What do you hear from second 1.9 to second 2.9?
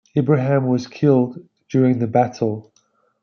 the battle.